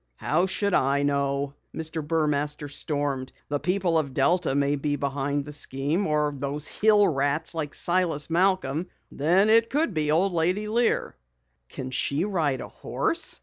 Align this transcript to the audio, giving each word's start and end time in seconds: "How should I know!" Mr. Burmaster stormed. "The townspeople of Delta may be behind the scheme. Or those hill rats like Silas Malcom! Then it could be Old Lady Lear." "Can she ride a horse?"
"How 0.15 0.47
should 0.47 0.73
I 0.73 1.03
know!" 1.03 1.53
Mr. 1.75 2.01
Burmaster 2.03 2.67
stormed. 2.67 3.31
"The 3.49 3.59
townspeople 3.59 3.99
of 3.99 4.15
Delta 4.15 4.55
may 4.55 4.75
be 4.75 4.95
behind 4.95 5.45
the 5.45 5.51
scheme. 5.51 6.07
Or 6.07 6.33
those 6.35 6.67
hill 6.67 7.07
rats 7.07 7.53
like 7.53 7.75
Silas 7.75 8.27
Malcom! 8.27 8.87
Then 9.11 9.47
it 9.51 9.69
could 9.69 9.93
be 9.93 10.09
Old 10.09 10.33
Lady 10.33 10.67
Lear." 10.67 11.15
"Can 11.69 11.91
she 11.91 12.25
ride 12.25 12.61
a 12.61 12.67
horse?" 12.67 13.39